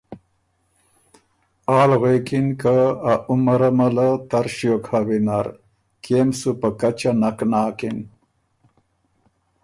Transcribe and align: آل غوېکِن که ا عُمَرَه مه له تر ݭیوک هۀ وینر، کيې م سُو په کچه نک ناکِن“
آل 1.79 1.91
غوېکِن 2.01 2.47
که 2.61 2.75
ا 3.11 3.13
عُمَرَه 3.29 3.69
مه 3.77 3.87
له 3.95 4.07
تر 4.29 4.45
ݭیوک 4.55 4.83
هۀ 4.89 4.99
وینر، 5.07 5.47
کيې 6.03 6.19
م 6.27 6.29
سُو 6.39 6.51
په 6.59 6.69
کچه 6.79 7.11
نک 7.21 7.37
ناکِن“ 7.51 7.97